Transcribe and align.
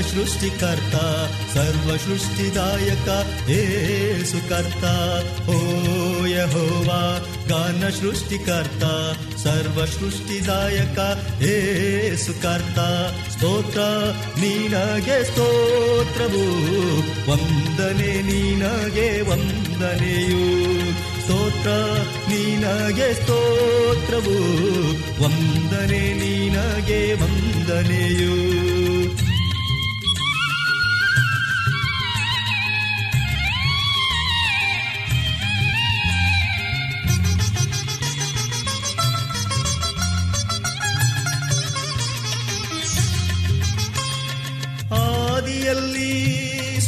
ಸೃಷ್ಟಿಕರ್ತ 0.00 0.96
ಸರ್ವ 1.54 1.96
ಸೃಷ್ಟಿದಾಯಕ 1.96 3.08
ಏಸುಕರ್ತ 3.50 4.84
ಓ 5.48 5.52
ಯಹೋವಾ 6.26 7.26
ಗಾನ 7.48 7.88
ಸೃಷ್ಟಿಕರ್ತ 7.88 8.84
ಸರ್ವ 9.38 9.84
ಸೃಷ್ಟಿದಾಯಕ 9.84 10.98
ಏಸುಕರ್ತ 11.42 12.78
ಸ್ತೋತ್ರ 13.32 13.80
ನೀನಗೆ 14.40 15.24
ಸ್ತೋತ್ರವು, 15.24 16.46
ವಂದನೆ 17.30 18.22
ನೀನಗೆ 18.22 19.30
ವಂದನೆಯೂ. 19.30 20.66
ಸ್ತೋತ್ರ 21.22 21.70
ನೀನಗೆ 22.28 23.14
ಸ್ತೋತ್ರವು, 23.14 24.38
ವಂದನೆ 25.24 26.12
ನೀನಗೆ 26.12 27.12
ವಂದನೆಯೂ. 27.14 28.56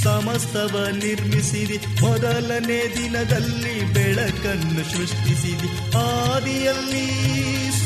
ಸಮಸ್ತವ 0.03 0.87
ನಿರ್ಮಿಸಿದಿ. 1.03 1.79
ಮೊದಲನೇ 2.01 2.95
ದಿನದಲ್ಲಿ 2.97 3.93
ಬೆಳಕನ್ನು 3.93 4.97
ಸೃಷ್ಟಿಸಿದಿ. 4.97 5.97
ಆದಿಯಲ್ಲಿ 5.97 7.09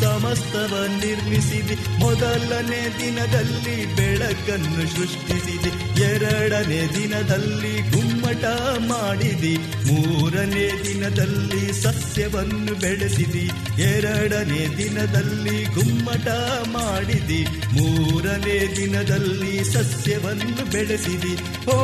ಸಮಸ್ತವ 0.00 0.86
ನಿರ್ಮಿಸಿದಿ. 1.04 1.98
ಮೊದಲನೇ 1.98 2.96
ದಿನದಲ್ಲಿ 2.98 3.96
ಬೆಳಕನ್ನು 3.96 4.96
ಸೃಷ್ಟಿಸಿದೆ. 4.96 6.02
ಎರಡನೇ 6.02 6.88
ದಿನದಲ್ಲಿ 6.96 8.01
ಗುಮ್ಮಟ 8.32 8.58
ಮಾಡಿದಿ. 8.78 9.56
ಮೂರನೇ 9.58 10.70
ದಿನದಲ್ಲಿ 10.84 11.82
ಸಸ್ಯವನ್ನು 11.82 12.80
ಬೆಳೆಸಿದಿ. 12.80 13.50
ಎರಡನೇ 13.82 14.76
ದಿನದಲ್ಲಿ 14.76 15.64
ಗುಮ್ಮಟ 15.64 16.28
ಮಾಡಿದಿ. 16.68 17.46
ಮೂರನೇ 17.72 18.76
ದಿನದಲ್ಲಿ 18.76 19.64
ಸಸ್ಯವನ್ನು 19.64 20.70
ಬೆಳೆಸಿದಿ. 20.70 21.66
ಓ 21.70 21.78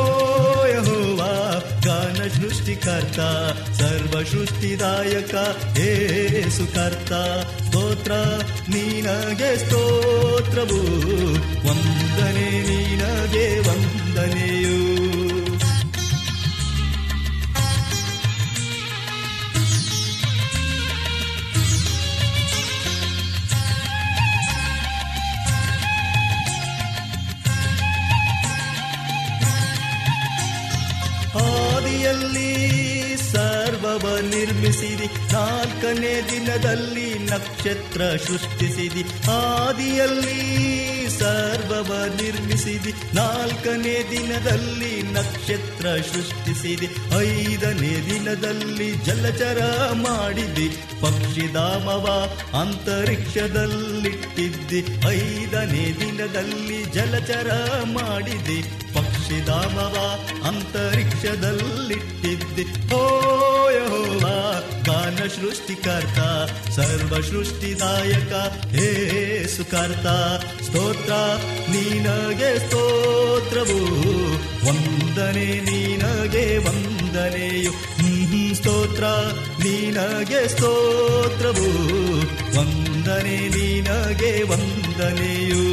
ಯಹೋವಾ 0.65 1.63
ಗಾನ 1.85 2.27
ಸೃಷ್ಟಿಕರ್ತ, 2.27 3.19
ಸರ್ವ 3.81 4.23
ಸೃಷ್ಟಿದಾಯಕ 4.23 5.35
ಏಸುಕರ್ತ 5.77 7.13
ಸ್ತೋತ್ರ, 7.63 8.11
ನೀನಗೆ 8.69 9.65
ಸ್ತೋತ್ರವು. 9.65 10.81
ವಂದನೆ, 11.67 12.61
ನೀನಗೆ 12.61 13.59
ವಂದನೆಯು. 13.59 15.08
ನಿರ್ಮಿಸಿದಿ. 34.39 35.33
ನಾಲ್ಕನೇ 35.33 36.21
ದಿನದಲ್ಲಿ 36.31 37.19
ನಕ್ಷತ್ರ 37.19 38.01
ಸೃಷ್ಟಿಸಿದಿ. 38.27 39.05
ಆದಿಯಲ್ಲಿ 39.31 40.59
ಸರ್ವವ 41.19 42.03
ನಿರ್ಮಿಸಿದಿ. 42.21 42.93
ನಾಲ್ಕನೇ 43.15 44.05
ದಿನದಲ್ಲಿ 44.11 45.01
ನಕ್ಷತ್ರ 45.01 45.85
ಸೃಷ್ಟಿಸಿದಿ. 46.13 46.89
ಐದನೇ 47.17 48.09
ದಿನದಲ್ಲಿ 48.09 48.91
ಜಲಚರ 48.91 49.89
ಮಾಡಿದೆ. 49.93 50.67
ಪಕ್ಷಿಧಾಮವ 51.01 52.37
ಅಂತರಿಕ್ಷದಲ್ಲಿಟ್ಟಿದ್ದೆ. 52.61 55.09
ಐದನೇ 55.09 55.95
ದಿನದಲ್ಲಿ 55.99 56.83
ಜಲಚರ 56.83 57.71
ಮಾಡಿದೆ. 57.93 58.93
ಪಕ್ಷಿಧಾಮವ 58.93 60.25
ಅಂತರಿಕ್ಷದಲ್ಲಿಟ್ಟಿದ್ದೆ. 60.47 62.95
ಓ 62.95 63.48
ಯಹೋವಾ 64.19 64.61
ಗಾನ 64.85 65.17
ಸೃಷ್ಟಿಕರ್ತ, 65.27 66.19
ಸರ್ವ 66.71 67.21
ಸೃಷ್ಟಿದಾಯಕ 67.21 68.33
ಸುಕರ್ತ 69.47 70.07
ಸ್ತೋತ್ರ, 70.63 71.13
ನೀನಗೆ 71.71 72.51
ಸ್ತೋತ್ರವು, 72.59 73.81
ವಂದನೆ 74.67 75.49
ನೀನಗೆ 75.59 76.57
ವಂದನೆಯು. 76.57 77.73
ಸ್ತೋತ್ರ, 78.55 79.03
ನೀನಗೆ 79.63 80.47
ಸ್ತೋತ್ರವು, 80.49 81.69
ವಂದನೆ 82.57 83.37
ನೀನಗೆ 83.49 84.43
ವಂದನೆಯು. 84.43 85.65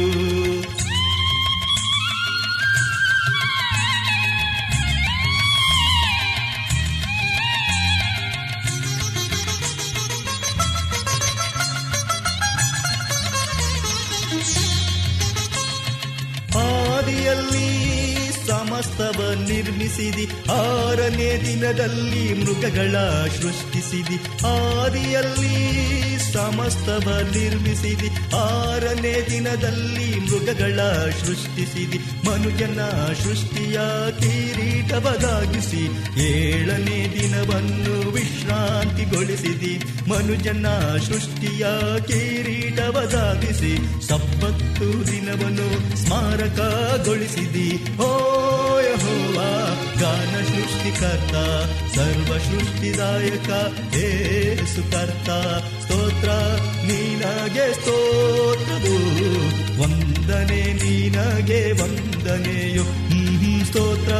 ಸಮಸ್ತವ 18.77 19.33
ನಿರ್ಮಿಸಿದಿ. 19.33 20.51
ಆರನೇ 20.51 21.41
ದಿನದಲ್ಲಿ 21.45 22.33
ಮೃಗಗಳ 22.33 23.27
ಸೃಷ್ಟಿಸಿದಿ. 23.27 24.45
ಆದಿಯಲ್ಲಿ 24.45 26.33
ಸಮಸ್ತವ 26.33 27.31
ನಿರ್ಮಿಸಿದಿ. 27.31 28.35
ಆರನೇ 28.35 29.27
ದಿನದಲ್ಲಿ 29.29 30.19
ಮೃಗಗಳ 30.19 31.09
ಸೃಷ್ಟಿಸಿದಿ. 31.09 31.97
ಮನುಜನ 31.97 32.79
ಸೃಷ್ಟಿಯ 33.23 33.79
ಕಿರೀಟವದಾಗಿಸಿ 34.19 35.89
ಏಳನೇ 36.21 37.15
ದಿನವನ್ನು 37.19 38.11
ವಿಶ್ರಾಂತಿಗೊಳಿಸಿದಿ. 38.11 39.81
ಮನುಜನ 40.09 40.97
ಸೃಷ್ಟಿಯ 40.97 41.67
ಕಿರೀಟವದಾಗಿಸಿ 42.07 44.07
ಸಪ್ಪತ್ತು 44.07 45.07
ದಿನವನ್ನು 45.07 45.97
ಸ್ಮಾರಕಗೊಳಿಸಿದಿ. 45.97 48.01
ಓ 48.01 48.37
ಗಾನ 49.99 50.43
ಸೃಷ್ಟಿಕರ್ತ 50.43 51.35
ಸರ್ವ 51.95 52.37
ಸೃಷ್ಟಿದಾಯಕ 52.37 53.49
ಏಸುಕರ್ತ 53.95 55.29
ಸ್ತೋತ್ರ 55.83 56.29
ನೀನಗೆ 56.83 57.73
ಸ್ತೋತ್ರದು 57.73 58.97
ವಂದನೆ 59.81 60.73
ನೀನಗೆ, 60.73 61.71
ವಂದನೆಯು. 61.71 63.07
ಸ್ತೋತ್ರ 63.65 64.13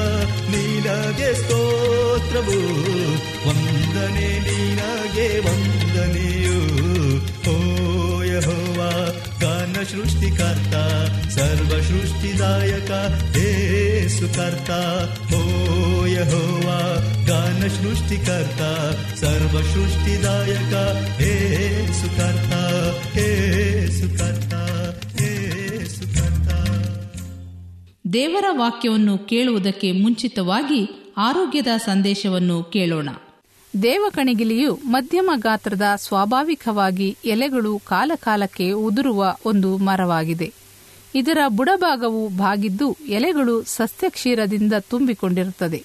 ನೀನಗೆ 0.52 1.34
ಸ್ತೋತ್ರವು 1.34 2.60
ವಂದನೆ 3.50 4.40
ನೀನಗೆ, 4.40 5.40
ವಂದನೆಯು. 5.40 6.58
ಓ 7.52 7.77
ಸೃಷ್ಟಿಕರ್ತ 9.84 10.76
ಸರ್ವ 11.30 11.82
ಸೃಷ್ಟಿದಾಯಕ 11.82 12.92
ಏಸು 13.38 14.36
ಕರ್ತ. 14.36 14.70
ಓ 15.34 16.06
ಯಹೋವಾ 16.06 17.14
ಗಾನ 17.28 17.68
ಸೃಷ್ಟಿಕರ್ತ 17.68 18.62
ಸರ್ವ 19.16 19.62
ಸೃಷ್ಟಿದಾಯಕ 19.62 20.74
ಏಸು 21.22 22.18
ಕರ್ತ 22.18 22.54
ಏಸು 23.18 24.18
ಕರ್ತ 24.18 24.54
ಏಸು 25.22 26.02
ಕರ್ತ. 26.02 26.52
ದೇವರ 28.14 28.46
ವಾಕ್ಯವನ್ನು 28.52 29.18
ಕೇಳುವುದಕ್ಕೆ 29.18 29.92
ಮುಂಚಿತವಾಗಿ 29.92 31.14
ಆರೋಗ್ಯದ 31.18 31.68
ಸಂದೇಶವನ್ನು 31.78 32.64
ಕೇಳೋಣ. 32.64 33.10
ದೇವಕಣಿಗಿಲಿಯು 33.84 34.80
ಮಧ್ಯಮ 34.86 35.30
ಗಾತ್ರದ 35.36 35.82
ಸ್ವಾಭಾವಿಕವಾಗಿ 35.96 37.18
ಎಲೆಗಳು 37.26 37.80
ಕಾಲಕಾಲಕ್ಕೆ 37.80 38.72
ಉದುರುವ 38.72 39.36
ಒಂದು 39.46 39.78
ಮರವಾಗಿದೆ. 39.78 40.54
ಇದರ 41.16 41.38
ಬುಡಭಾಗವು 41.48 42.28
ಬಾಗಿದ್ದು 42.28 42.98
ಎಲೆಗಳು 43.08 43.64
ಸಸ್ಯಕ್ಷೀರದಿಂದ 43.64 44.74
ತುಂಬಿಕೊಂಡಿರುತ್ತದೆ. 44.80 45.84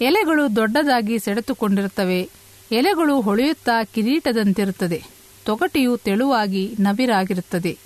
ಎಲೆಗಳು 0.00 0.56
ದೊಡ್ಡದಾಗಿ 0.56 1.18
ಸೆಳೆತುಕೊಂಡಿರುತ್ತವೆ 1.18 2.30
ಎಲೆಗಳು 2.72 3.20
ಹೊಳೆಯುತ್ತಾ 3.20 3.84
ಕಿರೀಟದಂತಿರುತ್ತದೆ. 3.84 5.02
ತೊಗಟೆಯು 5.44 5.96
ತೆಳುವಾಗಿ 5.96 6.76
ನವಿರಾಗಿರುತ್ತದೆ. 6.80 7.78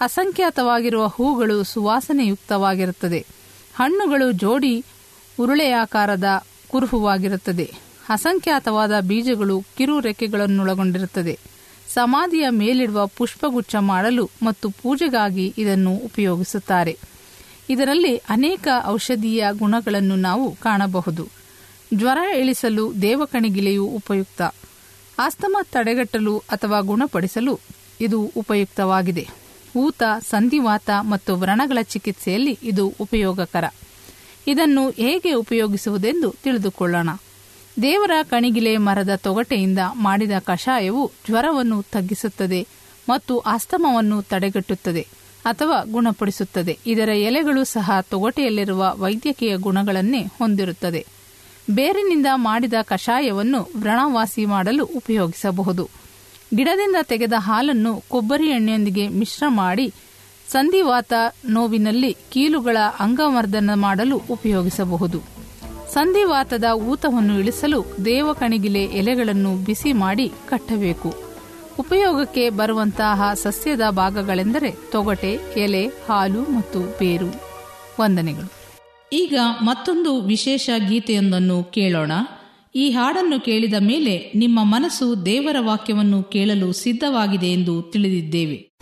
ಅಸಂಖ್ಯಾತವಾಗಿರುವ 0.00 1.06
ಹೂಗಳು 1.06 1.62
ಸುವಾಸನೆಯುಕ್ತವಾಗಿರುತ್ತದೆ. 1.62 3.26
ಹಣ್ಣುಗಳು 3.74 4.32
ಜೋಡಿ 4.32 4.84
ಉರುಳೆಯಾಕಾರದ 5.40 6.24
ಕುರುಹುವಾಗಿರುತ್ತದೆ. 6.68 7.91
ಅಸಂಖ್ಯಾತವಾದ 8.12 9.00
ಬೀಜಗಳು 9.00 9.64
ಕಿರು 9.78 10.00
ರೆಕ್ಕೆಗಳನ್ನೊಳಗೊಂಡಿರುತ್ತದೆ 10.00 11.38
ಸಮಾಧಿಯ 11.94 12.48
ಮೇಲಿಡುವ 12.48 13.06
ಪುಷ್ಪಗುಚ್ಛ 13.06 13.74
ಮಾಡಲು 13.74 14.30
ಮತ್ತು 14.42 14.70
ಪೂಜೆಗಾಗಿ 14.70 15.54
ಇದನ್ನು 15.58 15.92
ಉಪಯೋಗಿಸುತ್ತಾರೆ. 15.94 16.98
ಇದರಲ್ಲಿ 17.70 18.16
ಅನೇಕ 18.16 18.68
ಔಷಧೀಯ 18.84 19.46
ಗುಣಗಳನ್ನು 19.52 20.16
ನಾವು 20.16 20.56
ಕಾಣಬಹುದು. 20.62 21.28
ಜ್ವರ 21.94 22.18
ಇಳಿಸಲು 22.36 23.02
ದೇವಕಣಿಗಿಲೆಯು 23.02 23.84
ಉಪಯುಕ್ತ. 23.84 24.42
ಆಸ್ತಮ 25.18 25.56
ತಡೆಗಟ್ಟಲು 25.72 26.38
ಅಥವಾ 26.38 26.80
ಗುಣಪಡಿಸಲು 26.80 27.60
ಇದು 28.00 28.32
ಉಪಯುಕ್ತವಾಗಿದೆ. 28.36 29.28
ಊತ, 29.76 30.02
ಸಂಧಿವಾತ 30.20 30.90
ಮತ್ತು 31.00 31.34
ವ್ರಣಗಳ 31.34 31.78
ಚಿಕಿತ್ಸೆಯಲ್ಲಿ 31.82 32.58
ಇದು 32.62 32.94
ಉಪಯೋಗಕರ. 33.00 33.64
ಇದನ್ನು 34.46 34.90
ಹೇಗೆ 34.90 35.32
ಉಪಯೋಗಿಸುವುದೆಂದು 35.32 36.34
ತಿಳಿದುಕೊಳ್ಳೋಣ. 36.44 37.08
ದೇವರ 37.82 38.10
ಕಣಿಗಿಲೆ 38.22 38.76
ಮರದ 38.76 39.14
ತೊಗಟೆಯಿಂದ 39.16 39.78
ಮಾಡಿದ 39.94 40.30
ಕಷಾಯವು 40.38 41.12
ಜ್ವರವನ್ನು 41.26 41.82
ತಗ್ಗಿಸುತ್ತದೆ 41.82 42.66
ಮತ್ತು 43.08 43.38
ಆಸ್ತಮವನ್ನು 43.38 44.22
ತಡೆಗಟ್ಟುತ್ತದೆ 44.22 45.06
ಅಥವಾ 45.44 45.84
ಗುಣಪಡಿಸುತ್ತದೆ. 45.84 46.78
ಇದರ 46.86 47.08
ಎಲೆಗಳು 47.08 47.64
ಸಹ 47.64 47.90
ತೊಗಟೆಯಲ್ಲಿರುವ 48.00 48.94
ವೈದ್ಯಕೀಯ 48.98 49.56
ಗುಣಗಳನ್ನೇ 49.56 50.20
ಹೊಂದಿರುತ್ತದೆ. 50.20 51.06
ಬೇರಿನಿಂದ 51.70 52.26
ಮಾಡಿದ 52.34 52.72
ಕಷಾಯವನ್ನು 52.82 53.68
ವ್ರಣವಾಸಿ 53.76 54.46
ಮಾಡಲು 54.46 54.84
ಉಪಯೋಗಿಸಬಹುದು. 54.84 55.88
ಗಿಡದಿಂದ 56.54 56.96
ತೆಗೆದ 57.02 57.32
ಹಾಲನ್ನು 57.36 58.02
ಕೊಬ್ಬರಿ 58.08 58.46
ಎಣ್ಣೆಯೊಂದಿಗೆ 58.46 59.08
ಮಿಶ್ರ 59.08 59.44
ಮಾಡಿ 59.48 59.94
ಸಂಧಿವಾತ 60.48 61.12
ನೋವಿನಲ್ಲಿ 61.48 62.16
ಕೀಲುಗಳ 62.30 62.76
ಅಂಗಮರ್ದನ 63.00 63.70
ಮಾಡಲು 63.74 64.22
ಉಪಯೋಗಿಸಬಹುದು. 64.30 65.31
ಸಂಧಿವಾತದ 65.92 66.64
ಊತವನ್ನು 66.64 67.38
ಇಳಿಸಲು 67.38 67.84
ದೇವಕಣಿಗಿಲೆ 68.04 68.84
ಎಲೆಗಳನ್ನು 68.84 69.64
ಬಿಸಿ 69.64 69.92
ಮಾಡಿ 69.92 70.28
ಕಟ್ಟಬೇಕು. 70.28 71.14
ಉಪಯೋಗಕ್ಕೆ 71.78 72.50
ಬರುವಂತಹ 72.50 73.34
ಸಸ್ಯದ 73.34 73.80
ಭಾಗಗಳೆಂದರೆ 73.90 74.70
ತೊಗಟೆ, 74.70 75.38
ಎಲೆ, 75.56 75.86
ಹಾಲು 75.86 76.42
ಮತ್ತು 76.42 76.98
ಬೇರು. 76.98 77.30
ವಂದನೆಗಳು. 78.00 78.50
ಈಗ 79.12 79.38
ಮತ್ತೊಂದು 79.60 80.22
ವಿಶೇಷ 80.22 80.70
ಗೀತೆಯೊಂದನ್ನು 80.88 81.64
ಕೇಳೋಣ. 81.64 82.12
ಈ 82.74 82.90
ಹಾಡನ್ನು 82.90 83.40
ಕೇಳಿದ 83.40 83.74
ಮೇಲೆ 83.80 84.32
ನಿಮ್ಮ 84.36 84.60
ಮನಸ್ಸು 84.62 85.26
ದೇವರ 85.26 85.56
ವಾಕ್ಯವನ್ನು 85.60 86.22
ಕೇಳಲು 86.22 86.72
ಸಿದ್ಧವಾಗಿದೆ 86.72 87.46
ಎಂದು 87.46 87.82
ತಿಳಿದಿದ್ದೇವೆ. 87.82 88.72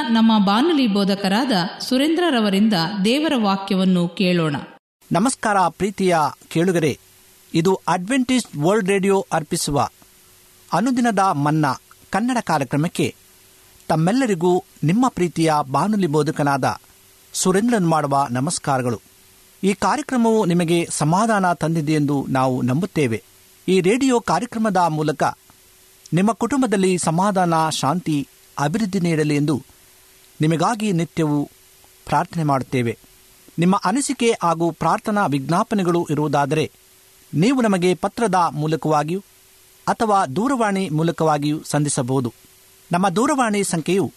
ನಮ್ಮ 0.00 0.46
ಬಾನುಲಿ 0.46 0.86
ಬೋಧಕರಾದ 0.86 1.52
ಸುರೇಂದ್ರರವರಿಂದ 1.80 2.72
ದೇವರ 3.04 3.32
ವಾಕ್ಯವನ್ನು 3.36 4.08
ಕೇಳೋಣ. 4.08 4.56
ನಮಸ್ಕಾರ 5.12 5.56
ಪ್ರೀತಿಯ 5.68 6.16
ಕೇಳುಗರೆ, 6.48 6.98
ಇದು 7.54 7.74
ಅಡ್ವೆಂಟಿಸ್ಟ್ 7.74 8.56
ವರ್ಲ್ಡ್ 8.56 8.88
ರೇಡಿಯೋ 8.88 9.26
ಅರ್ಪಿಸುವ 9.32 9.88
ಅನುದಿನದ 10.72 11.18
ಮನ್ನಾ 11.18 11.80
ಕನ್ನಡ 12.10 12.36
ಕಾರ್ಯಕ್ರಮಕ್ಕೆ 12.40 13.14
ತಮ್ಮೆಲ್ಲರಿಗೂ 13.88 14.64
ನಿಮ್ಮ 14.84 15.08
ಪ್ರೀತಿಯ 15.08 15.52
ಬಾನುಲಿ 15.70 16.06
ಬೋಧಕನಾದ 16.06 16.76
ಸುರೇಂದ್ರನ್ 17.32 17.88
ಮಾಡುವ 17.88 18.26
ನಮಸ್ಕಾರಗಳು. 18.30 19.00
ಈ 19.64 19.74
ಕಾರ್ಯಕ್ರಮವು 19.74 20.46
ನಿಮಗೆ 20.46 20.88
ಸಮಾಧಾನ 20.90 21.52
ತಂದಿದೆ 21.52 21.92
ಎಂದು 21.92 22.26
ನಾವು 22.28 22.62
ನಂಬುತ್ತೇವೆ. 22.62 23.22
ಈ 23.68 23.80
ರೇಡಿಯೋ 23.80 24.20
ಕಾರ್ಯಕ್ರಮದ 24.20 24.76
ಮೂಲಕ 24.76 25.22
ನಿಮ್ಮ 26.12 26.32
ಕುಟುಂಬದಲ್ಲಿ 26.32 26.98
ಸಮಾಧಾನ, 26.98 27.54
ಶಾಂತಿ, 27.70 28.28
ಅಭಿವೃದ್ಧಿ 28.58 29.00
ನೀಡಲಿ 29.00 29.36
ಎಂದು 29.36 29.62
ನಿಮಗಾಗಿ 30.40 30.92
ನಿತ್ಯವೂ 30.92 31.50
ಪ್ರಾರ್ಥನೆ 32.06 32.42
ಮಾಡುತ್ತೇವೆ. 32.42 32.98
ನಿಮ್ಮ 33.58 33.80
ಅನಿಸಿಕೆ 33.84 34.38
ಹಾಗೂ 34.42 34.70
ಪ್ರಾರ್ಥನಾ 34.70 35.26
ವಿಜ್ಞಾಪನೆಗಳು 35.26 36.06
ಇರುವುದಾದರೆ, 36.10 36.70
ನೀವು 37.34 37.62
ನಮಗೆ 37.62 37.94
ಪತ್ರದ 37.94 38.34
ಮೂಲಕವಾಗಿಯೂ 38.52 39.22
ಅಥವಾ 39.88 40.26
ದೂರವಾಣಿ 40.26 40.88
ಮೂಲಕವಾಗಿಯೂ 40.88 41.62
ಸಂಧಿಸಬಹುದು. 41.62 42.34
ನಮ್ಮ 42.92 43.08
ದೂರವಾಣಿ 43.08 43.64
ಸಂಖ್ಯೆಯು 43.64 44.12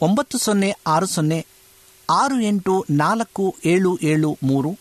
ಒಂಬತ್ತು 0.00 0.38
ಸೊನ್ನೆ 0.38 0.74
ಆರು 0.86 1.06
ಸೊನ್ನೆ 1.06 1.46
ಆರು 2.10 2.40
ಎಂಟು 2.40 2.86
ನಾಲ್ಕು 2.90 3.56
ಏಳು 3.64 3.98
ಏಳು 4.02 4.38
ಮೂರು 4.42 4.76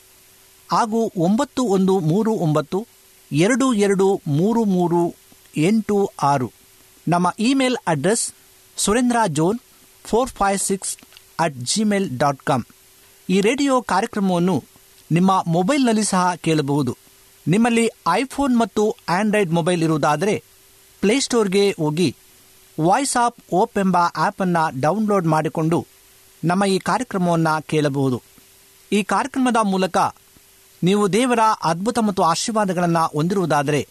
ಹಾಗೂ 0.72 1.12
ಒಂಬತ್ತು 1.18 1.64
ಒಂದು 1.64 2.00
ಮೂರು 2.00 2.32
ಒಂಬತ್ತು 2.32 2.88
ಎರಡು 3.32 3.74
ಎರಡು 3.74 4.22
ಮೂರು 4.28 4.64
ಮೂರು 4.64 5.16
ಎಂಟು 5.58 6.12
ಆರು. 6.24 6.52
ನಮ್ಮ 7.08 7.34
email 7.40 7.78
address 7.88 8.34
Surendra 8.78 9.18
zone 9.28 9.60
four 10.10 10.30
five 10.30 10.60
six 10.60 10.92
at 11.40 11.58
Gmail 11.72 12.08
dot 12.18 12.44
com 12.44 12.64
ಈ 13.30 13.42
ರೇಡಿಯೋ 13.42 13.82
ಕಾರ್ಯಕ್ರಮವನ್ನು 13.82 14.56
ನಿಮ್ಮ 15.12 15.32
ಮೊಬೈಲ್ನಲ್ಲಿ 15.48 16.04
ಸಹ 16.04 16.36
ಕೇಳಬಹುದು. 16.36 16.94
ನಿಮ್ಮಲ್ಲಿ 17.48 17.84
ಐಫೋನ್ 18.12 18.56
ಮತ್ತು 18.60 18.84
ಆಂಡ್ರಾಯ್ಡ್ 19.10 19.52
ಮೊಬೈಲ್ 19.52 19.84
ಇರುವುದಾದರೆ 19.84 20.36
ಪ್ಲೇಸ್ಟೋರ್ಗೆ 21.04 21.66
ಹೋಗಿ 21.80 22.10
ವಾಯ್ಸ್ 22.78 23.18
ಆಪ್ 23.18 23.40
ಓಪ್ 23.54 23.78
ಎಂಬ 23.78 23.98
ಆ್ಯಪನ್ನು 24.16 24.64
ಡೌನ್ಲೋಡ್ 24.80 25.28
ಮಾಡಿಕೊಂಡು 25.28 25.80
ನಮ್ಮ 26.44 26.64
ಈ 26.66 26.80
ಕಾರ್ಯಕ್ರಮವನ್ನು 26.80 27.54
ಕೇಳಬಹುದು. 27.64 28.18
ಈ 28.92 29.04
ಕಾರ್ಯಕ್ರಮದ 29.04 29.60
ಮೂಲಕ 29.64 29.98
ನೀವು 30.82 31.04
ದೇವರ 31.14 31.40
ಅದ್ಭುತ 31.64 32.00
ಮತ್ತು 32.00 32.24
ಆಶೀರ್ವಾದಗಳನ್ನು 32.24 33.04
ಹೊಂದಿರುವುದಾದರೆ 33.16 33.82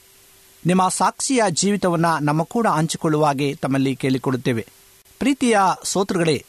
ನಿಮ್ಮ 0.66 0.88
ಸಾಕ್ಷಿಯ 0.88 1.42
ಜೀವಿತವನ್ನು 1.50 2.24
ನಮ್ಮ 2.24 2.42
ಕೂಡ 2.42 2.66
ಹಂಚಿಕೊಳ್ಳುವಾಗೆ 2.66 3.54
ತಮ್ಮಲ್ಲಿ 3.54 3.96
ಕೇಳಿಕೊಡುತ್ತೇವೆ 3.96 4.64
ಪ್ರೀತಿಯ 5.18 5.58
ಸೋತೃಗಳೇ 5.84 6.44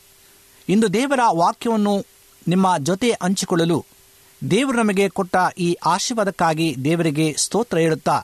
ಇಂದು 0.70 0.94
ದೇವರ 0.94 1.20
ವಾಕ್ಯವನ್ನು 1.36 2.06
ನಿಮ್ಮ 2.48 2.78
ಜೊತೆ 2.78 3.12
ಹಂಚಿಕೊಳ್ಳಲು 3.24 3.86
ದೇವರು 4.52 4.78
ನಮಗೆ 4.78 5.10
ಕೊಟ್ಟ 5.10 5.36
ಈ 5.58 5.78
ಆಶೀರ್ವಾದಕ್ಕಾಗಿ 5.86 6.76
ದೇವರಿಗೆ 6.84 7.36
ಸ್ತೋತ್ರ 7.38 7.78
ಹೇಳುತ್ತಾ, 7.78 8.24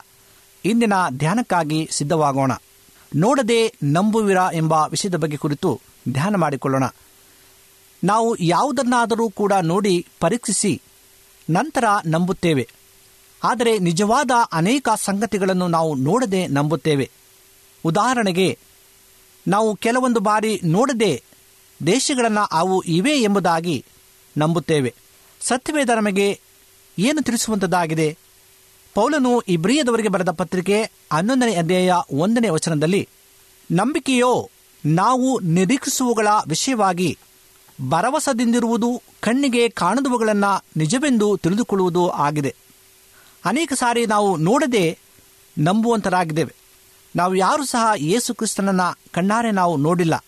ಇಂದಿನ 0.65 0.93
ಧ್ಯಾನಕ್ಕಾಗಿ 1.09 1.87
ಸಿದ್ಧವಾಗೋಣ. 1.91 2.51
ನೋಡದೆ 3.15 3.73
ನಂಬುವಿರ 3.83 4.37
ಎಂಬ 4.53 4.73
ವಿಷಯದ 4.73 5.15
ಬಗ್ಗೆ 5.15 5.37
ಕುರಿತು 5.37 5.81
ಧ್ಯಾನ 6.11 6.35
ಮಾಡಿಕೊಳ್ಳೋಣ. 6.35 6.83
ನಾವು 8.03 8.35
ಯಾವುದನ್ನಾದರೂ 8.35 9.29
ಕೂಡ 9.29 9.53
ನೋಡಿ 9.53 10.07
ಪರೀಕ್ಷಿಸಿ 10.19 10.81
ನಂತರ 11.49 11.83
ನಂಬುತ್ತೇವೆ. 12.05 12.69
ಆದರೆ 13.43 13.79
ನಿಜವಾದ 13.79 14.31
ಅನೇಕ 14.51 14.89
ಸಂಗತಿಗಳನ್ನು 14.95 15.67
ನಾವು 15.67 15.95
ನೋಡದೆ 15.95 16.47
ನಂಬುತ್ತೇವೆ. 16.47 17.11
ಉದಾಹರಣೆಗೆ 17.85 18.59
ನಾವು 19.47 19.75
ಕೆಲವೊಂದು 19.75 20.19
ಬಾರಿ 20.19 20.61
ನೋಡದೆ 20.63 21.23
ದೇಶಗಳನ್ನು 21.87 22.49
ಅವು 22.51 22.81
ಇವೆ 22.81 23.11
ಎಂಬುದಾಗಿ 23.11 23.85
ನಂಬುತ್ತೇವೆ. 24.37 24.93
ಸತ್ಯವೇದ 25.41 25.89
ನಮಗೆ 25.89 26.39
ಏನು 26.99 27.21
ತಿಳಿಸುವಂಥದ್ದಾಗಿದೆ 27.21 28.17
ಪೌಲನು 28.93 29.41
ಇಬ್ರಿಯದವರಿಗೆ 29.41 30.09
ಬರೆದ 30.09 30.29
ಪತ್ರಿಕೆ 30.29 30.91
ಹನ್ನೊಂದನೇ 31.13 31.55
ಅಧ್ಯಾಯ 31.55 31.93
ಒಂದನೇ 32.11 32.49
ವಚನದಲ್ಲಿ, 32.49 33.09
ನಂಬಿಕೆಯೋ, 33.71 34.49
ನಾವು 34.85 35.39
ನಿರೀಕ್ಷಿಸುವಗಳ 35.39 36.27
ವಿಷಯವಾಗಿ 36.47 37.17
ಭರವಸದಿಂದಿರುವುದು 37.89 39.01
ಕಣ್ಣಿಗೆ 39.21 39.69
ಕಾಣದುವುಗಳನ್ನು 39.69 40.65
ನಿಜವೆಂದು 40.77 41.37
ತಿಳಿದುಕೊಳ್ಳುವುದು 41.37 42.09
ಆಗಿದೆ. 42.09 42.55
ಅನೇಕ 43.45 43.73
ಸಾರಿ 43.73 44.05
ನಾವು 44.05 44.37
ನೋಡದೆ 44.37 44.99
ನಂಬುವಂತರಾಗಿದ್ದೇವೆ. 45.57 46.62
ನಾವು 47.15 47.35
ಯಾರೂ 47.35 47.65
ಸಹ 47.65 47.91
ಯೇಸು 47.97 48.33
ಕ್ರಿಸ್ತನನ್ನ 48.33 48.81
ಕಣ್ಣಾರೆ 49.11 49.51
ನಾವು 49.51 49.77
ನೋಡಿಲ್ಲ. 49.77 50.25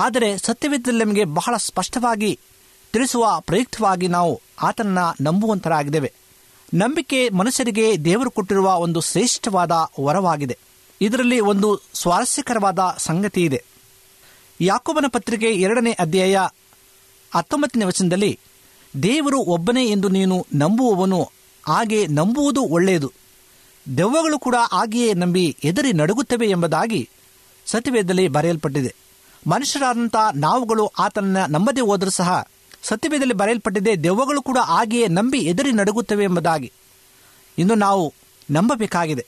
ಆದರೆ 0.00 0.38
ಸತ್ಯವಿದ್ದಲ್ಲಿ 0.38 1.04
ನಮಗೆ 1.04 1.24
ಬಹಳ 1.24 1.56
ಸ್ಪಷ್ಟವಾಗಿ 1.56 2.40
ತಿಳಿಸುವ 2.92 3.40
ಪ್ರಯುಕ್ತವಾಗಿ 3.40 4.08
ನಾವು 4.08 4.40
ಆತನನ್ನ 4.62 4.98
ನಂಬುವಂತರಾಗಿದ್ದೇವೆ. 5.20 6.12
ನಂಬಿಕೆ 6.74 7.28
ಮನುಷ್ಯರಿಗೆ 7.28 8.04
ದೇವರು 8.04 8.30
ಕೊಟ್ಟಿರುವ 8.30 8.74
ಒಂದು 8.76 9.00
ಶ್ರೇಷ್ಠವಾದ 9.00 9.72
ವರವಾಗಿದೆ. 10.00 10.58
ಇದರಲ್ಲಿ 11.00 11.40
ಒಂದು 11.40 11.80
ಸ್ವಾರಸ್ಯಕರವಾದ 11.94 12.78
ಸಂಗತಿ 12.98 13.44
ಇದೆ 13.44 13.64
ಯಾಕೋಬನ 14.60 15.04
ಪತ್ರಿಕೆ 15.08 15.46
ಎರಡನೇ 15.46 15.92
ಅಧ್ಯಾಯ 15.92 16.38
ಹತ್ತೊಂಬತ್ತನೇ 17.34 17.84
ವಚನದಲ್ಲಿ, 17.84 18.38
ದೇವರು 19.02 19.40
ಒಬ್ಬನೇ 19.40 19.86
ಎಂದು 19.86 20.08
ನೀನು 20.08 20.46
ನಂಬುವವನು 20.54 21.22
ಹಾಗೆ 21.66 22.06
ನಂಬುವುದು 22.06 22.62
ಒಳ್ಳೆಯದು. 22.62 23.12
ದೆವ್ವಗಳು 23.96 24.38
ಕೂಡ 24.38 24.54
ಹಾಗೆಯೇ 24.72 25.14
ನಂಬಿ 25.14 25.56
ಎದರಿ 25.64 25.92
ನಡುಗುತ್ತವೆ 25.92 26.46
ಎಂಬುದಾಗಿ 26.46 27.08
ಸತ್ಯವೇದದಲ್ಲಿ 27.66 28.28
ಬರೆಯಲ್ಪಟ್ಟಿದೆ. 28.28 28.94
ಮನುಷ್ಯರಾದಂಥ 29.46 30.16
ನಾವುಗಳು 30.34 30.86
ಆತನನ್ನ 30.86 31.36
ನಂಬದೇ 31.48 31.80
ಹೋದರೂ 31.80 32.10
ಸಹ 32.10 32.46
ಸತ್ಯವೇದದಲ್ಲಿ 32.82 33.34
ಬರೆಯಲ್ಪಟ್ಟಿದೆ, 33.34 34.04
ದೆವ್ವಗಳು 34.04 34.42
ಕೂಡ 34.42 34.58
ಹಾಗೆಯೇ 34.58 35.06
ನಂಬಿ 35.06 35.38
ಎದರಿ 35.38 35.72
ನಡುಗುತ್ತವೆ 35.72 36.24
ಎಂಬುದಾಗಿ. 36.24 36.72
ಇನ್ನು 37.58 37.74
ನಾವು 37.74 38.14
ನಂಬಬೇಕಾಗಿದೆ. 38.50 39.26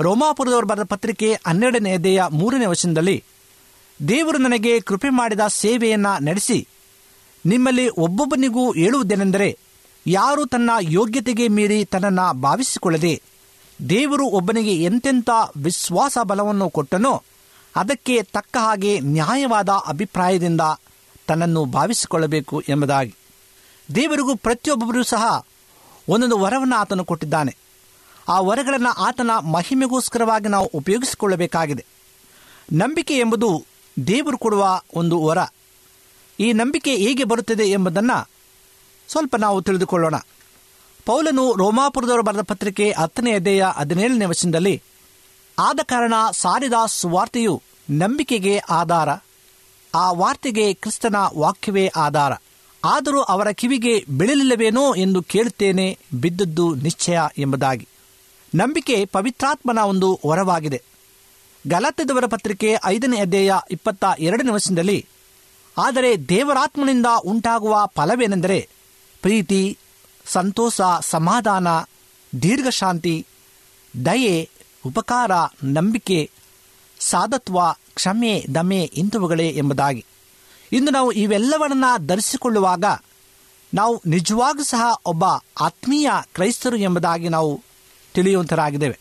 ರೋಮಾಪುರದವರು 0.00 0.66
ಬರೆದ 0.66 0.84
ಪತ್ರಿಕೆ 0.84 1.38
ಹನ್ನೆರಡನೇ 1.46 1.92
ಅಧ್ಯಾಯ 1.92 2.20
ಮೂರನೇ 2.30 2.66
ವಚನದಲ್ಲಿ, 2.66 3.24
ದೇವರು 4.08 4.38
ನನಗೆ 4.38 4.80
ಕೃಪೆ 4.80 5.08
ಮಾಡಿದ 5.08 5.40
ಸೇವೆಯನ್ನು 5.48 6.22
ನಡೆಸಿ, 6.22 6.68
ನಿಮ್ಮಲ್ಲಿ 7.46 7.88
ಒಬ್ಬೊಬ್ಬನಿಗೂ 7.88 8.72
ಹೇಳುವುದೇನೆಂದರೆ, 8.72 9.58
ಯಾರು 10.06 10.46
ತನ್ನ 10.46 10.70
ಯೋಗ್ಯತೆಗೆ 10.80 11.48
ಮೀರಿ 11.48 11.84
ತನ್ನನ್ನು 11.84 12.40
ಭಾವಿಸಿಕೊಳ್ಳದೆ 12.40 13.22
ದೇವರು 13.88 14.26
ಒಬ್ಬನಿಗೆ 14.26 14.84
ಎಂತೆಂಥ 14.84 15.30
ವಿಶ್ವಾಸ 15.56 16.18
ಬಲವನ್ನು 16.22 16.70
ಕೊಟ್ಟನೋ 16.70 17.22
ಅದಕ್ಕೆ 17.76 18.22
ತಕ್ಕ 18.22 18.56
ಹಾಗೆ 18.60 19.00
ನ್ಯಾಯವಾದ 19.00 19.68
ಅಭಿಪ್ರಾಯದಿಂದ 19.68 20.60
ತನ್ನನ್ನು 21.26 21.64
ಭಾವಿಸಿಕೊಳ್ಳಬೇಕು 21.64 22.62
ಎಂಬುದಾಗಿ. 22.68 23.14
ದೇವರಿಗೂ 23.94 24.36
ಪ್ರತಿಯೊಬ್ಬರೂ 24.36 25.02
ಸಹ 25.02 25.46
ಒಂದೊಂದು 26.08 26.38
ವರವನ್ನು 26.38 26.76
ಆತನು 26.76 27.04
ಕೊಟ್ಟಿದ್ದಾನೆ. 27.04 27.56
ಆ 28.28 28.40
ವರಗಳನ್ನು 28.40 28.88
ಆತನ 28.88 29.30
ಮಹಿಮೆಗೋಸ್ಕರವಾಗಿ 29.30 30.48
ನಾವು 30.48 30.66
ಉಪಯೋಗಿಸಿಕೊಳ್ಳಬೇಕಾಗಿದೆ. 30.66 31.84
ನಂಬಿಕೆ 32.72 33.18
ಎಂಬುದು 33.18 33.64
ದೇವರು 34.06 34.38
ಕೊಡುವ 34.38 34.80
ಒಂದು 34.94 35.22
ವರ. 35.22 35.38
ಈ 36.40 36.52
ನಂಬಿಕೆ 36.52 36.96
ಹೇಗೆ 36.96 37.24
ಬರುತ್ತದೆ 37.24 37.64
ಎಂಬುದನ್ನು 37.64 38.30
ಸ್ವಲ್ಪ 39.08 39.36
ನಾವು 39.36 39.62
ತಿಳಿದುಕೊಳ್ಳೋಣ. 39.62 40.14
ಪೌಲನು 41.04 41.56
ರೋಮಾಪುರದವರು 41.56 42.22
ಬರೆದ 42.22 42.40
ಪತ್ರಿಕೆ 42.40 42.94
ಹತ್ತನೇ 42.98 43.32
ಅಧ್ಯಾಯ 43.32 43.62
ಹದಿನೇಳನೇ 43.76 44.24
ವಚನದಲ್ಲಿ, 44.24 44.82
ಆದ 45.58 45.80
ಕಾರಣ 45.82 46.14
ಸಾರಿದ 46.32 46.72
ಸುವಾರ್ತೆಯು 46.86 47.62
ನಂಬಿಕೆಗೆ 47.90 48.58
ಆಧಾರ, 48.58 49.08
ಆ 49.94 50.12
ವಾರ್ತೆಗೆ 50.12 50.74
ಕ್ರಿಸ್ತನ 50.74 51.16
ವಾಕ್ಯವೇ 51.38 51.88
ಆಧಾರ. 51.96 52.32
ಆದರೂ 52.84 53.20
ಅವರ 53.20 53.50
ಕಿವಿಗೆ 53.50 54.04
ಬೀಳಲಿಲ್ಲವೇನೋ 54.18 54.94
ಎಂದು 54.94 55.22
ಕೇಳುತ್ತೇನೆ, 55.22 55.98
ಬಿದ್ದದ್ದು 56.20 56.74
ನಿಶ್ಚಯ 56.74 57.18
ಎಂಬುದಾಗಿ. 57.38 57.88
ನಂಬಿಕೆ 58.54 59.04
ಪವಿತ್ರಾತ್ಮನ 59.04 59.78
ಒಂದು 59.78 60.20
ವರವಾಗಿದೆ. 60.26 60.82
ಗಲಾತ್ಯದವರ 61.66 62.26
ಪತ್ರಿಕೆ 62.26 62.76
ಐದನೇ 62.84 63.20
ಅಧ್ಯಾಯ 63.20 63.52
ಇಪ್ಪತ್ತ 63.70 64.04
ಎರಡನೇ 64.18 64.50
ವಚನದಲ್ಲಿ, 64.50 65.06
ಆದರೆ 65.78 66.28
ದೇವರಾತ್ಮನಿಂದ 66.28 67.06
ಉಂಟಾಗುವ 67.24 67.86
ಫಲವೇನೆಂದರೆ, 67.86 68.68
ಪ್ರೀತಿ 69.22 69.78
ಸಂತೋಷ, 70.26 70.80
ಸಮಾಧಾನ, 71.00 71.68
ದೀರ್ಘಶಾಂತಿ, 72.42 73.26
ದಯೆ, 74.06 74.50
ಉಪಕಾರ, 74.86 75.30
ನಂಬಿಕೆ, 75.64 76.30
ಸಾಧತ್ವ, 77.00 77.72
ಕ್ಷಮೆ, 77.94 78.44
ದಮೆ 78.54 78.84
ಇಂಥವುಗಳೇ 78.84 79.48
ಎಂಬುದಾಗಿ. 79.48 80.04
ಇಂದು 80.72 80.90
ನಾವು 80.90 81.12
ಇವೆಲ್ಲವನ್ನ 81.12 81.84
ಧರಿಸಿಕೊಳ್ಳುವಾಗ 82.06 82.84
ನಾವು 83.74 84.02
ನಿಜವಾಗೂ 84.06 84.62
ಸಹ 84.62 84.96
ಒಬ್ಬ 85.06 85.24
ಆತ್ಮೀಯ 85.60 86.10
ಕ್ರೈಸ್ತರು 86.34 86.76
ಎಂಬುದಾಗಿ 86.76 87.28
ನಾವು 87.28 87.62
ತಿಳಿಯುವಂತರಾಗಿದ್ದೇವೆ. 88.14 88.98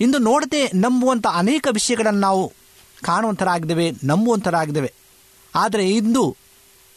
ಇಂದು 0.00 0.18
ನೋಡದೆ 0.18 0.66
ನಂಬುವಂಥ 0.66 1.26
ಅನೇಕ 1.26 1.68
ವಿಷಯಗಳನ್ನು 1.72 2.20
ನಾವು 2.20 2.52
ಕಾಣುವಂಥರಾಗಿದ್ದೇವೆ 3.04 3.92
ನಂಬುವಂಥರಾಗಿದ್ದೇವೆ 4.04 4.92
ಆದರೆ 5.54 5.90
ಇಂದು 5.90 6.36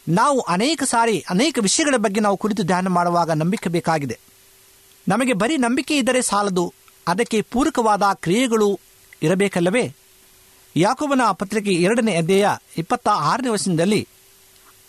ನಾವು 0.09 0.39
ಅನೇಕ 0.39 0.83
ಸಾರಿ, 0.83 1.25
ಅನೇಕ 1.29 1.59
ವಿಷಯಗಳ 1.61 1.95
ಬಗ್ಗೆ 1.97 2.19
ನಾವು 2.19 2.37
ಕುರಿತು 2.37 2.63
ಧ್ಯಾನ 2.63 2.87
ಮಾಡುವಾಗ 2.87 3.31
ನಂಬಿಕೆ 3.31 3.69
ಬೇಕಾಗಿದೆ. 3.69 4.19
ನಮಗೆ 5.07 5.33
ಬರೀ 5.33 5.57
ನಂಬಿಕೆ 5.57 5.97
ಇದ್ದರೆ 5.97 6.21
ಸಾಲದು, 6.21 6.73
ಅದಕ್ಕೆ 7.07 7.41
ಪೂರಕವಾದ 7.41 8.03
ಕ್ರಿಯೆಗಳು 8.13 8.79
ಇರಬೇಕಲ್ಲವೇ? 9.23 9.95
ಯಾಕೋಬನ 10.75 11.21
ಪತ್ರಿಕೆ 11.31 11.71
ಎರಡನೇ 11.71 12.15
ಅಧ್ಯಾಯ 12.15 12.57
ಇಪ್ಪತ್ತ 12.77 13.07
ಆರನೇ 13.07 13.49
ವರ್ಷದಲ್ಲಿ 13.49 14.07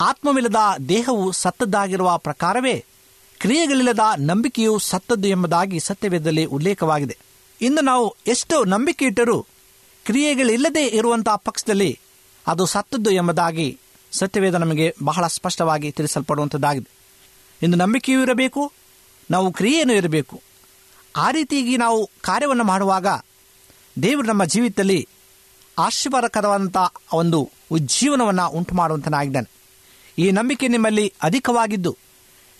ಆತ್ಮವಿಲ್ಲದ 0.01 0.55
ದೇಹವು 0.89 1.31
ಸತ್ತದ್ದಾಗಿರುವ 1.31 2.17
ಪ್ರಕಾರವೇ, 2.17 2.85
ಕ್ರಿಯೆಗಳಿಲ್ಲದ 3.39 3.99
ನಂಬಿಕೆಯು 4.17 4.79
ಸತ್ತದ್ದು 4.79 5.27
ಎಂಬುದಾಗಿ 5.27 5.79
ಸತ್ಯವೇದದಲ್ಲಿ 5.79 6.45
ಉಲ್ಲೇಖವಾಗಿದೆ. 6.45 7.17
ಇಂದು 7.61 7.81
ನಾವು 7.81 8.15
ಎಷ್ಟು 8.27 8.63
ನಂಬಿಕೆ 8.63 9.05
ಇಟ್ಟರೂ, 9.05 9.45
ಕ್ರಿಯೆಗಳಿಲ್ಲದೆ 10.05 10.85
ಇರುವಂತಹ 10.85 11.35
ಪಕ್ಷದಲ್ಲಿ 11.35 11.99
ಅದು 12.47 12.65
ಸತ್ತದ್ದು 12.65 13.11
ಎಂಬುದಾಗಿ 13.11 13.79
ಸತ್ಯವೇದ 14.13 14.55
ನಮಗೆ 14.55 14.95
ಬಹಳ 15.03 15.27
ಸ್ಪಷ್ಟವಾಗಿ 15.27 15.91
ತಿಳಿಸಲ್ಪಡುವಂಥದ್ದಾಗಿದೆ 15.91 16.89
ಇಂದು 17.65 17.77
ನಂಬಿಕೆಯೂ 17.77 18.21
ಇರಬೇಕು, 18.21 18.71
ನಾವು 19.31 19.51
ಕ್ರಿಯೆಯನ್ನು 19.51 19.93
ಇರಬೇಕು. 19.93 20.41
ಆ 21.15 21.31
ರೀತಿಯಾಗಿ 21.31 21.77
ನಾವು 21.77 22.09
ಕಾರ್ಯವನ್ನು 22.21 22.63
ಮಾಡುವಾಗ 22.63 23.07
ದೇವರು 24.03 24.27
ನಮ್ಮ 24.27 24.45
ಜೀವಿತದಲ್ಲಿ 24.45 25.07
ಆಶೀರ್ವಾದಕರವಾದಂಥ 25.79 26.77
ಒಂದು 27.13 27.51
ಉಜ್ಜೀವನವನ್ನು 27.71 28.49
ಉಂಟು 28.49 28.75
ಮಾಡುವಂತನಾಗಿದ್ದಾನೆ 28.75 29.49
ಈ 30.17 30.31
ನಂಬಿಕೆ 30.31 30.67
ನಿಮ್ಮಲ್ಲಿ 30.67 31.13
ಅಧಿಕವಾಗಿದ್ದು 31.23 31.97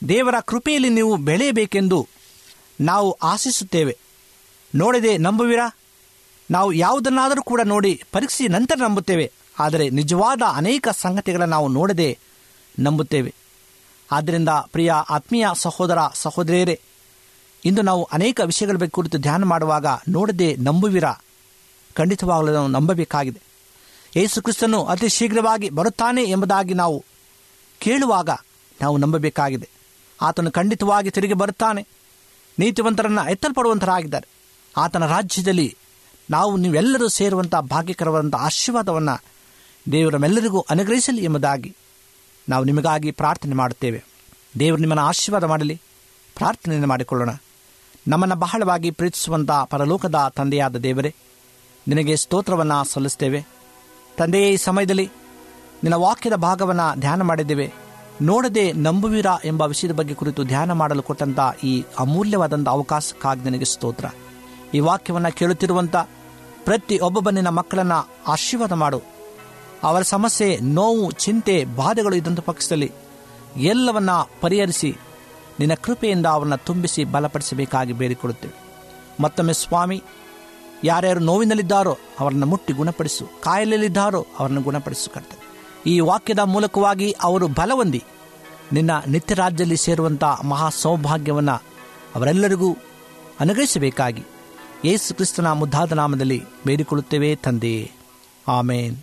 ದೇವರ 0.07 0.39
ಕೃಪೆಯಲ್ಲಿ 0.39 0.89
ನೀವು 0.89 1.17
ಬೆಳೆಯಬೇಕೆಂದು 1.17 2.07
ನಾವು 2.81 3.11
ಆಶಿಸುತ್ತೇವೆ. 3.11 3.97
ನೋಡದೆ 4.75 5.17
ನಂಬುವಿರಾ? 5.17 5.75
ನಾವು 6.51 6.73
ಯಾವುದನ್ನಾದರೂ 6.73 7.41
ಕೂಡ 7.41 7.61
ನೋಡಿ 7.61 8.03
ಪರೀಕ್ಷಿಸಿ 8.11 8.47
ನಂತರ 8.47 8.75
ನಂಬುತ್ತೇವೆ. 8.75 9.31
ಆದರೆ 9.59 9.89
ನಿಜವಾದ 9.89 10.41
ಅನೇಕ 10.53 10.87
ಸಂಗತಿಗಳನ್ನು 10.89 11.55
ನಾವು 11.55 11.67
ನೋಡದೆ 11.67 12.19
ನಂಬುತ್ತೇವೆ. 12.79 13.33
ಆದ್ದರಿಂದ 14.11 14.49
ಪ್ರಿಯ 14.49 14.91
ಆತ್ಮೀಯ 14.91 15.47
ಸಹೋದರ 15.53 15.97
ಸಹೋದರಿಯರೇ, 16.13 16.81
ಇಂದು 17.65 17.81
ನಾವು 17.81 18.03
ಅನೇಕ 18.03 18.41
ವಿಷಯಗಳ 18.45 18.73
ಬಗ್ಗೆ 18.73 18.89
ಕುರಿತು 18.89 19.17
ಧ್ಯಾನ 19.17 19.43
ಮಾಡುವಾಗ 19.43 19.85
ನೋಡದೆ 20.09 20.55
ನಂಬುವಿರಾ? 20.55 21.13
ಖಂಡಿತವಾಗಲೂ 21.93 22.51
ನಾವು 22.51 22.67
ನಂಬಬೇಕಾಗಿದೆ. 22.67 23.41
ಯೇಸು 24.15 24.41
ಕ್ರಿಸ್ತನು 24.41 24.85
ಅತಿ 24.85 25.09
ಶೀಘ್ರವಾಗಿ 25.09 25.69
ಬರುತ್ತಾನೆ 25.69 26.23
ಎಂಬುದಾಗಿ 26.23 26.73
ನಾವು 26.73 27.05
ಕೇಳುವಾಗ 27.79 28.29
ನಾವು 28.81 28.97
ನಂಬಬೇಕಾಗಿದೆ. 28.97 29.69
ಆತನು 30.21 30.51
ಖಂಡಿತವಾಗಿ 30.51 31.11
ತಿರುಗಿ 31.11 31.33
ಬರುತ್ತಾನೆ. 31.33 31.87
ನೀತಿವಂತರನ್ನು 32.59 33.31
ಎತ್ತಲ್ಪಡುವಂತರಾಗಿದ್ದಾರೆ. 33.31 34.27
ಆತನ 34.77 35.05
ರಾಜ್ಯದಲ್ಲಿ 35.05 35.77
ನಾವು 36.29 36.57
ನೀವೆಲ್ಲರೂ 36.57 37.07
ಸೇರುವಂಥ 37.07 37.55
ಭಾಗ್ಯಕರವಾದಂಥ 37.55 38.35
ಆಶೀರ್ವಾದವನ್ನು 38.35 39.32
ದೇವರು 39.91 40.13
ನಮ್ಮೆಲ್ಲರಿಗೂ 40.13 40.65
ಅನುಗ್ರಹಿಸಲಿ 40.69 41.23
ಎಂಬುದಾಗಿ 41.23 41.75
ನಾವು 42.49 42.63
ನಿಮಗಾಗಿ 42.63 43.11
ಪ್ರಾರ್ಥನೆ 43.11 43.55
ಮಾಡುತ್ತೇವೆ. 43.55 44.03
ದೇವರು 44.59 44.81
ನಿಮ್ಮನ್ನು 44.81 45.03
ಆಶೀರ್ವಾದ 45.03 45.43
ಮಾಡಲಿ. 45.43 45.81
ಪ್ರಾರ್ಥನೆಯನ್ನು 46.35 46.87
ಮಾಡಿಕೊಳ್ಳೋಣ. 46.87 47.29
ನಮ್ಮನ್ನು 48.07 48.35
ಬಹಳವಾಗಿ 48.35 48.91
ಪ್ರೀತಿಸುವಂಥ 48.91 49.51
ಪರಲೋಕದ 49.51 50.33
ತಂದೆಯಾದ 50.35 50.75
ದೇವರೇ, 50.75 51.15
ನಿನಗೆ 51.87 52.15
ಸ್ತೋತ್ರವನ್ನು 52.15 52.83
ಸಲ್ಲಿಸ್ತೇವೆ 52.83 53.45
ತಂದೆಯೇ, 54.17 54.51
ಈ 54.51 54.57
ಸಮಯದಲ್ಲಿ 54.57 55.11
ನಿನ್ನ 55.83 55.93
ವಾಕ್ಯದ 55.93 56.33
ಭಾಗವನ್ನು 56.33 56.99
ಧ್ಯಾನ 56.99 57.21
ಮಾಡಿದ್ದೇವೆ. 57.21 57.73
ನೋಡದೆ 58.21 58.73
ನಂಬುವಿರ 58.73 59.25
ಎಂಬ 59.45 59.61
ವಿಷಯದ 59.61 59.91
ಬಗ್ಗೆ 59.91 60.13
ಕುರಿತು 60.13 60.43
ಧ್ಯಾನ 60.43 60.71
ಮಾಡಲು 60.71 61.03
ಕೊಟ್ಟಂಥ 61.03 61.39
ಈ 61.63 61.83
ಅಮೂಲ್ಯವಾದಂಥ 61.99 62.67
ಅವಕಾಶಕ್ಕಾಗಿ 62.67 63.43
ನಿನಗೆ 63.43 63.65
ಸ್ತೋತ್ರ. 63.65 64.05
ಈ 64.73 64.79
ವಾಕ್ಯವನ್ನು 64.79 65.35
ಕೇಳುತ್ತಿರುವಂಥ 65.35 65.95
ಪ್ರತಿ 66.63 66.99
ಒಬ್ಬೊಬ್ಬ 66.99 67.29
ನಿನ್ನ 67.29 67.49
ಮಕ್ಕಳನ್ನು 67.49 68.09
ಆಶೀರ್ವಾದ 68.27 68.71
ಮಾಡು. 68.71 69.12
ಅವರ 69.83 70.01
ಸಮಸ್ಯೆ, 70.01 70.59
ನೋವು, 70.61 71.11
ಚಿಂತೆ, 71.11 71.65
ಬಾಧೆಗಳು 71.65 72.15
ಇದ್ದಂಥ 72.15 72.39
ಪಕ್ಷದಲ್ಲಿ 72.39 72.91
ಎಲ್ಲವನ್ನ 73.57 74.09
ಪರಿಹರಿಸಿ 74.41 74.97
ನಿನ್ನ 75.59 75.73
ಕೃಪೆಯಿಂದ 75.73 76.25
ಅವರನ್ನು 76.25 76.57
ತುಂಬಿಸಿ 76.57 77.03
ಬಲಪಡಿಸಬೇಕಾಗಿ 77.03 77.93
ಬೇಡಿಕೊಳ್ಳುತ್ತೇವೆ. 77.93 78.63
ಮತ್ತೊಮ್ಮೆ 79.21 79.53
ಸ್ವಾಮಿ, 79.53 80.03
ಯಾರ್ಯಾರು 80.83 81.19
ನೋವಿನಲ್ಲಿದ್ದಾರೋ 81.19 81.97
ಅವರನ್ನು 82.19 82.45
ಮುಟ್ಟಿ 82.45 82.73
ಗುಣಪಡಿಸು, 82.73 83.25
ಕಾಯಿಲೆಯಲ್ಲಿದ್ದಾರೋ 83.25 84.27
ಅವರನ್ನು 84.39 84.61
ಗುಣಪಡಿಸು 84.61 85.09
ಕರ್ತವೆ 85.09 85.43
ಈ 85.89 85.99
ವಾಕ್ಯದ 85.99 86.39
ಮೂಲಕವಾಗಿ 86.39 87.15
ಅವರು 87.21 87.47
ಬಲವೊಂದಿ 87.47 88.03
ನಿನ್ನ 88.73 88.91
ನಿತ್ಯ 89.07 89.35
ರಾಜ್ಯದಲ್ಲಿ 89.35 89.77
ಸೇರುವಂಥ 89.77 90.23
ಮಹಾ 90.23 90.69
ಸೌಭಾಗ್ಯವನ್ನು 90.69 91.63
ಅವರೆಲ್ಲರಿಗೂ 92.15 92.77
ಅನುಗ್ರಹಿಸಬೇಕಾಗಿ 93.39 94.23
ಯೇಸು 94.85 95.13
ಕ್ರಿಸ್ತನ 95.13 95.51
ಮುದ್ದಾದ 95.51 95.91
ನಾಮದಲ್ಲಿ 95.91 96.43
ಬೇಡಿಕೊಳ್ಳುತ್ತೇವೆ 96.65 97.35
ತಂದೆಯೇ 97.35 97.91
ಆಮೇನ್. 98.47 98.97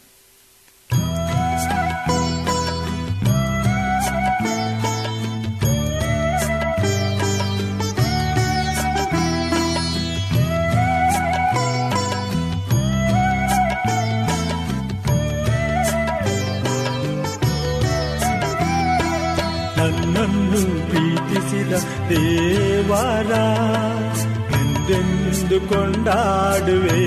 ಕೊಂಡಾಡುವೆ. 25.68 27.02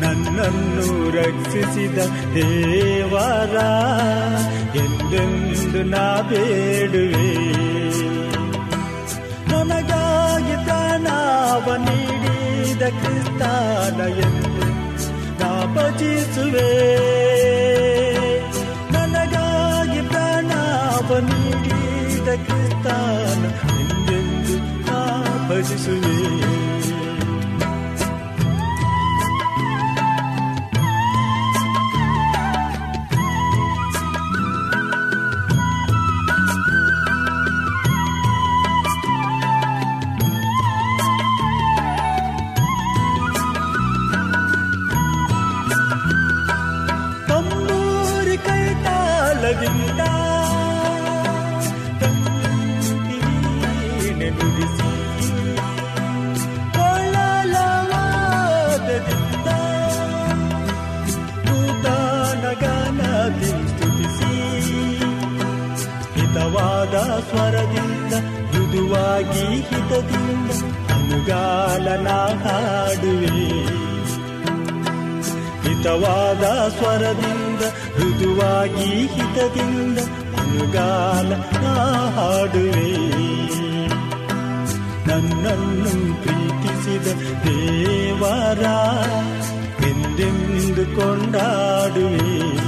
ನನ್ನನ್ನು 0.00 1.10
ರಕ್ಷಿಸಿದ 1.10 1.98
ದೇವರ 2.34 3.56
ಎಂದೆಂದು 4.76 5.82
ನಾ 5.82 6.20
ಬೇಡುವೆ. 6.22 7.30
ನನಗಾಗಿ 9.50 10.66
ತಾನಾವ 10.66 11.76
ನೀಡಿದ 11.76 12.82
ಕ್ರಿಸ್ತಾನ 12.82 14.00
ಎಂದು 14.00 14.66
ನಾ 15.40 15.74
ಭಜಿಸುವೆ. 15.74 16.70
ನನಗಾಗಿ 18.92 20.12
ತಾನಾವ 20.12 21.18
ನೀಡಿದ 21.18 22.28
ಕ್ರಿಸ್ತಾನ 22.46 23.69
ಭಜಿಸುವೆ 25.62 26.00
ತಂಬೂರಿ 26.00 26.79
ಹಿತವಾದ 66.30 67.20
ಸ್ವರದಿಂದ, 67.30 68.14
ಮೃದುವಾಗಿ 68.54 69.54
ಹಿತದಿಂದ 69.54 70.50
ಅನುಗಾಲನ 70.92 72.08
ಹಾಡುವೆ. 72.44 73.30
ಹಿತವಾದ 75.62 76.68
ಸ್ವರದಿಂದ, 76.78 77.60
ಮೃದುವಾಗಿ 77.98 79.06
ಹಿತದಿಂದ 79.06 79.98
ಅನುಗಾಲ 80.38 81.34
ಹಾಡುವೆ. 81.34 82.92
ನನ್ನನ್ನು 85.08 86.22
ಪ್ರೀತಿಸಿದ 86.22 87.06
ದೇವರ, 87.44 88.62
ಎಂದೆಂದು 89.86 91.00
ಕೊಂಡಾಡುವೆ. 91.00 92.59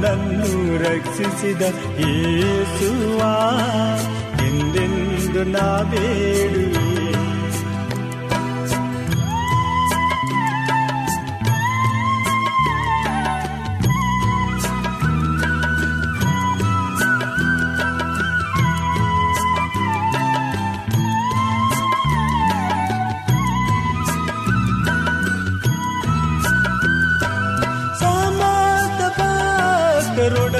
ನನ್ನನ್ನು 0.00 0.52
ರಕ್ಷಿಸಿದ 0.84 1.62
ಯೇಸುವಾ 2.00 3.32
ಎಂದೆಂದು 4.46 5.44
ನಾ 5.50 5.68
ಬೇಡುವೆ 5.82 6.91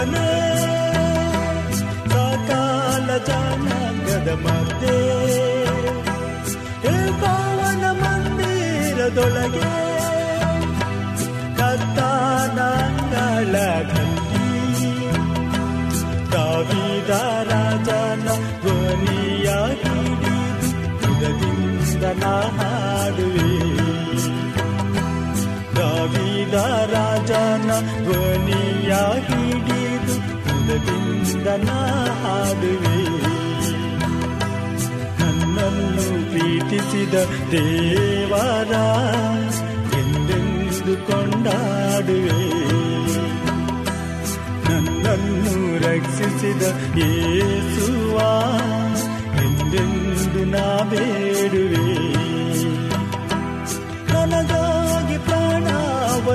ගගන 0.03 0.15
සකාල 2.11 3.09
ජනගද 3.21 4.29
මතේ 4.37 5.67
එපාවන 6.93 7.83
මන්දිර 8.01 8.99
දොළගේ 9.17 10.01
කත්තානංගල 11.59 13.07
කන්දී 13.91 15.13
දවිදරජන 16.33 18.27
ගොනියකිඩි 18.65 20.35
උදදින්දනහාඩුවේ 21.11 22.03
දවිදරජන 25.77 27.69
ගොනියකිඩි 28.07 29.42
ಇದರಿಂದ 31.33 31.51
ನಾ 31.65 31.79
ಹಾಡುವೆ 32.23 32.97
ನನ್ನನ್ನು 35.21 36.07
ಪ್ರೀತಿಸಿದ 36.31 37.15
ದೇವರ 37.53 38.73
ಎಂದೆಂದು 40.01 40.95
ಕೊಂಡಾಡುವೆ. 41.07 42.43
ನನ್ನನ್ನು 44.69 45.57
ರಕ್ಷಿಸಿದ 45.87 46.63
ಏಸುವ 47.09 48.17
ಎಂದೆಂದು 49.45 50.43
ನಾ 50.45 50.67
ಬೇಡುವೆ. 50.85 51.87
ನನಗಾಗಿ 54.13 55.19
ಪ್ರಾಣವ 55.19 56.27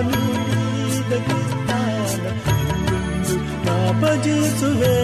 ಭಜಿಸುವೆ 4.02 4.98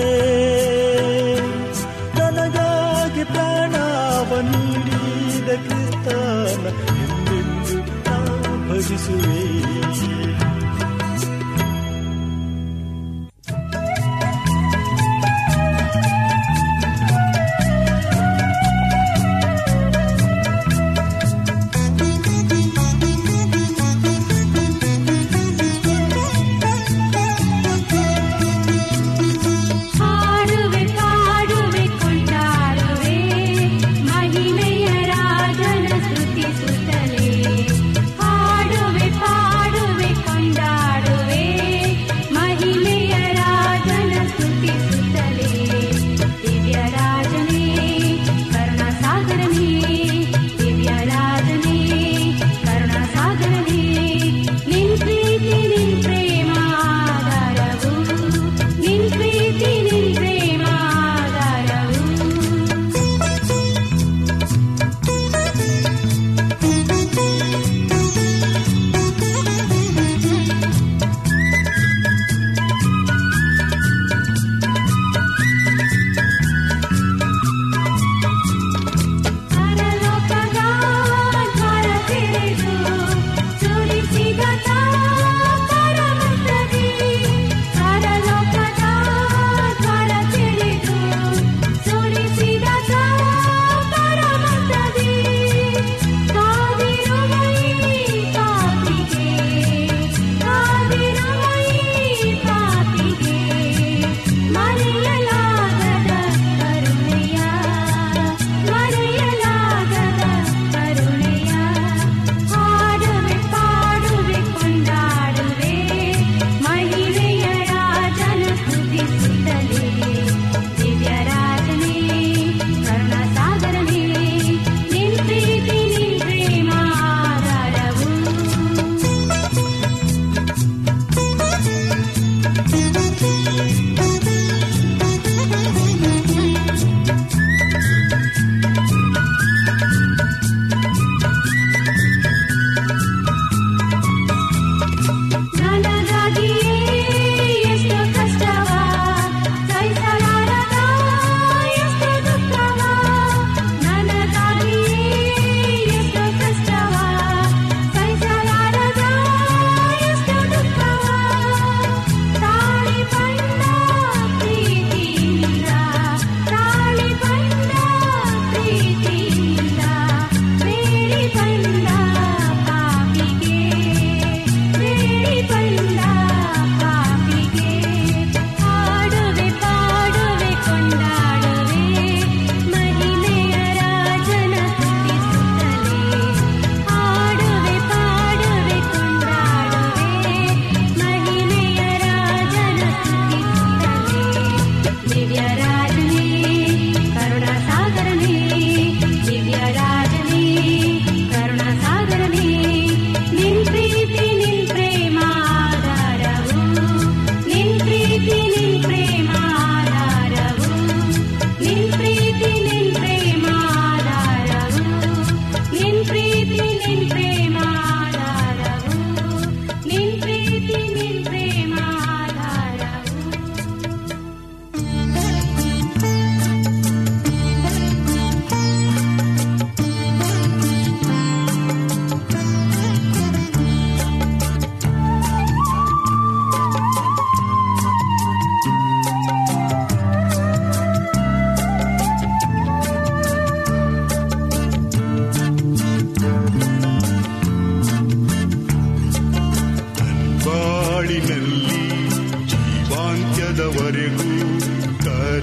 ನನಗಾಗಿ 2.17 3.23
ಪ್ರಾಣವ 3.23 4.31
ನೀಡಿದ 4.51 5.49
ಕ್ರಿಸ್ತನ 5.65 6.65
ಎಂದೆಂದು 7.03 7.77
ನಾ 8.05 8.17
ಭಜಿಸುವೆ. 8.67 9.41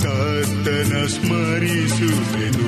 ಕರ್ತನ 0.00 1.06
ಸ್ಮರಿಸುವೆನು. 1.06 2.67